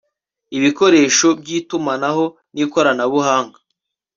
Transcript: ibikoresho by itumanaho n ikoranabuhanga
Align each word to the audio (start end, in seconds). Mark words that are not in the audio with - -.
ibikoresho 0.57 1.27
by 1.41 1.47
itumanaho 1.57 2.25
n 2.53 2.55
ikoranabuhanga 2.63 3.57